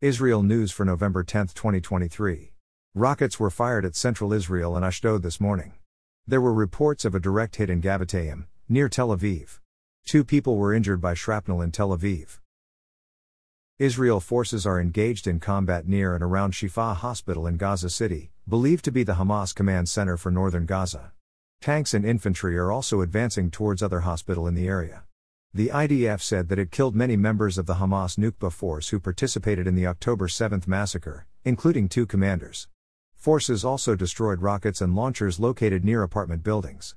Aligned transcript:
Israel 0.00 0.44
News 0.44 0.70
for 0.70 0.84
November 0.84 1.24
10, 1.24 1.48
2023. 1.56 2.52
Rockets 2.94 3.40
were 3.40 3.50
fired 3.50 3.84
at 3.84 3.96
central 3.96 4.32
Israel 4.32 4.76
and 4.76 4.84
Ashdod 4.84 5.24
this 5.24 5.40
morning. 5.40 5.72
There 6.24 6.40
were 6.40 6.54
reports 6.54 7.04
of 7.04 7.16
a 7.16 7.18
direct 7.18 7.56
hit 7.56 7.68
in 7.68 7.82
Givatayim, 7.82 8.44
near 8.68 8.88
Tel 8.88 9.08
Aviv. 9.08 9.58
Two 10.06 10.22
people 10.22 10.56
were 10.56 10.72
injured 10.72 11.00
by 11.00 11.14
shrapnel 11.14 11.60
in 11.60 11.72
Tel 11.72 11.88
Aviv. 11.88 12.38
Israel 13.80 14.20
forces 14.20 14.64
are 14.64 14.80
engaged 14.80 15.26
in 15.26 15.40
combat 15.40 15.88
near 15.88 16.14
and 16.14 16.22
around 16.22 16.52
Shifa 16.52 16.94
Hospital 16.94 17.48
in 17.48 17.56
Gaza 17.56 17.90
City, 17.90 18.30
believed 18.48 18.84
to 18.84 18.92
be 18.92 19.02
the 19.02 19.14
Hamas 19.14 19.52
command 19.52 19.88
center 19.88 20.16
for 20.16 20.30
northern 20.30 20.64
Gaza. 20.64 21.10
Tanks 21.60 21.92
and 21.92 22.04
infantry 22.04 22.56
are 22.56 22.70
also 22.70 23.00
advancing 23.00 23.50
towards 23.50 23.82
other 23.82 24.02
hospital 24.02 24.46
in 24.46 24.54
the 24.54 24.68
area. 24.68 25.02
The 25.54 25.68
IDF 25.68 26.20
said 26.20 26.48
that 26.50 26.58
it 26.58 26.70
killed 26.70 26.94
many 26.94 27.16
members 27.16 27.56
of 27.56 27.64
the 27.64 27.76
Hamas 27.76 28.18
Nukba 28.18 28.52
force 28.52 28.90
who 28.90 29.00
participated 29.00 29.66
in 29.66 29.74
the 29.74 29.86
October 29.86 30.28
7 30.28 30.62
massacre, 30.66 31.26
including 31.42 31.88
two 31.88 32.04
commanders. 32.04 32.68
Forces 33.14 33.64
also 33.64 33.96
destroyed 33.96 34.42
rockets 34.42 34.82
and 34.82 34.94
launchers 34.94 35.40
located 35.40 35.86
near 35.86 36.02
apartment 36.02 36.42
buildings. 36.42 36.94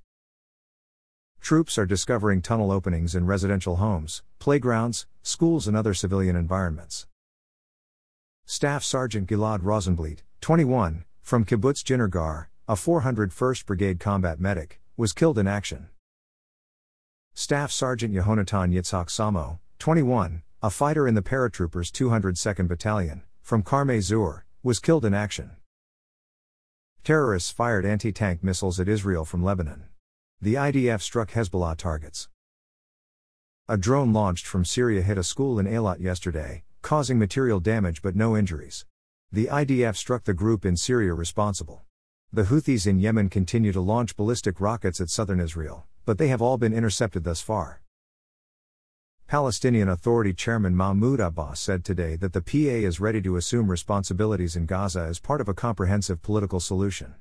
Troops 1.39 1.77
are 1.77 1.85
discovering 1.85 2.41
tunnel 2.41 2.71
openings 2.71 3.15
in 3.15 3.25
residential 3.25 3.77
homes, 3.77 4.21
playgrounds, 4.37 5.07
schools, 5.23 5.65
and 5.65 5.77
other 5.77 5.93
civilian 5.93 6.35
environments. 6.35 7.07
Staff 8.45 8.83
Sergeant 8.83 9.29
Gilad 9.29 9.61
Rosenblit, 9.63 10.23
21, 10.41 11.05
from 11.21 11.45
Kibbutz 11.45 11.83
Ginegar, 11.83 12.47
a 12.67 12.73
401st 12.73 13.65
Brigade 13.65 13.99
combat 14.01 14.41
medic, 14.41 14.81
was 14.97 15.13
killed 15.13 15.39
in 15.39 15.47
action. 15.47 15.87
Staff 17.33 17.71
Sergeant 17.71 18.13
Yehonatan 18.13 18.73
Yitzhak 18.73 19.07
Samo, 19.07 19.59
21, 19.79 20.43
a 20.61 20.69
fighter 20.69 21.07
in 21.07 21.15
the 21.15 21.21
paratroopers 21.21 21.89
202nd 21.89 22.67
Battalion, 22.67 23.23
from 23.41 23.63
Karmei 23.63 24.01
Zur, 24.01 24.45
was 24.61 24.79
killed 24.79 25.05
in 25.05 25.13
action. 25.13 25.51
Terrorists 27.03 27.49
fired 27.49 27.85
anti 27.85 28.11
tank 28.11 28.43
missiles 28.43 28.79
at 28.79 28.89
Israel 28.89 29.23
from 29.23 29.43
Lebanon. 29.43 29.85
The 30.41 30.55
IDF 30.55 31.01
struck 31.01 31.31
Hezbollah 31.31 31.77
targets. 31.77 32.27
A 33.67 33.77
drone 33.77 34.11
launched 34.11 34.45
from 34.45 34.65
Syria 34.65 35.01
hit 35.01 35.17
a 35.17 35.23
school 35.23 35.57
in 35.57 35.65
Eilat 35.65 36.01
yesterday, 36.01 36.63
causing 36.81 37.17
material 37.17 37.61
damage 37.61 38.01
but 38.01 38.15
no 38.15 38.35
injuries. 38.35 38.85
The 39.31 39.47
IDF 39.47 39.95
struck 39.95 40.25
the 40.25 40.33
group 40.33 40.65
in 40.65 40.75
Syria 40.75 41.13
responsible. 41.13 41.81
The 42.33 42.43
Houthis 42.43 42.85
in 42.85 42.99
Yemen 42.99 43.29
continue 43.29 43.71
to 43.71 43.81
launch 43.81 44.17
ballistic 44.17 44.59
rockets 44.59 44.99
at 44.99 45.09
southern 45.09 45.39
Israel 45.39 45.87
but 46.05 46.17
they 46.17 46.27
have 46.27 46.41
all 46.41 46.57
been 46.57 46.73
intercepted 46.73 47.23
thus 47.23 47.41
far. 47.41 47.81
Palestinian 49.27 49.87
Authority 49.87 50.33
Chairman 50.33 50.75
Mahmoud 50.75 51.19
Abbas 51.21 51.59
said 51.59 51.85
today 51.85 52.17
that 52.17 52.33
the 52.33 52.41
PA 52.41 52.85
is 52.85 52.99
ready 52.99 53.21
to 53.21 53.37
assume 53.37 53.71
responsibilities 53.71 54.55
in 54.57 54.65
Gaza 54.65 55.01
as 55.01 55.19
part 55.19 55.39
of 55.39 55.47
a 55.47 55.53
comprehensive 55.53 56.21
political 56.21 56.59
solution. 56.59 57.15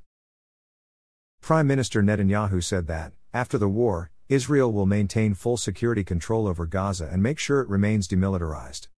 Prime 1.40 1.66
Minister 1.66 2.02
Netanyahu 2.02 2.62
said 2.62 2.88
that, 2.88 3.12
after 3.32 3.58
the 3.58 3.68
war, 3.68 4.10
Israel 4.28 4.72
will 4.72 4.86
maintain 4.86 5.34
full 5.34 5.56
security 5.56 6.04
control 6.04 6.48
over 6.48 6.66
Gaza 6.66 7.08
and 7.10 7.22
make 7.22 7.38
sure 7.38 7.60
it 7.60 7.68
remains 7.68 8.08
demilitarized. 8.08 8.88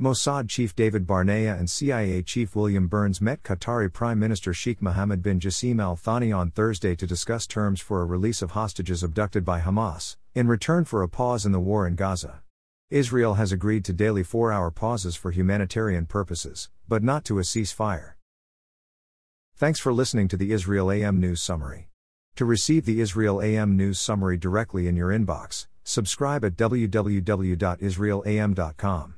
Mossad 0.00 0.48
chief 0.48 0.76
David 0.76 1.08
Barnea 1.08 1.56
and 1.56 1.68
CIA 1.68 2.22
chief 2.22 2.54
William 2.54 2.86
Burns 2.86 3.20
met 3.20 3.42
Qatari 3.42 3.92
Prime 3.92 4.16
Minister 4.16 4.54
Sheikh 4.54 4.80
Mohammed 4.80 5.24
bin 5.24 5.40
Jassim 5.40 5.82
Al 5.82 5.96
Thani 5.96 6.30
on 6.30 6.52
Thursday 6.52 6.94
to 6.94 7.04
discuss 7.04 7.48
terms 7.48 7.80
for 7.80 8.00
a 8.00 8.04
release 8.04 8.40
of 8.40 8.52
hostages 8.52 9.02
abducted 9.02 9.44
by 9.44 9.58
Hamas, 9.58 10.14
in 10.36 10.46
return 10.46 10.84
for 10.84 11.02
a 11.02 11.08
pause 11.08 11.44
in 11.44 11.50
the 11.50 11.58
war 11.58 11.84
in 11.84 11.96
Gaza. 11.96 12.42
Israel 12.90 13.34
has 13.34 13.50
agreed 13.50 13.84
to 13.86 13.92
daily 13.92 14.22
four 14.22 14.52
hour 14.52 14.70
pauses 14.70 15.16
for 15.16 15.32
humanitarian 15.32 16.06
purposes, 16.06 16.70
but 16.86 17.02
not 17.02 17.24
to 17.24 17.40
a 17.40 17.42
ceasefire. 17.42 18.12
Thanks 19.56 19.80
for 19.80 19.92
listening 19.92 20.28
to 20.28 20.36
the 20.36 20.52
Israel 20.52 20.92
AM 20.92 21.18
News 21.18 21.42
Summary. 21.42 21.88
To 22.36 22.44
receive 22.44 22.84
the 22.84 23.00
Israel 23.00 23.42
AM 23.42 23.76
News 23.76 23.98
Summary 23.98 24.36
directly 24.36 24.86
in 24.86 24.94
your 24.94 25.08
inbox, 25.08 25.66
subscribe 25.82 26.44
at 26.44 26.54
www.israelam.com. 26.54 29.14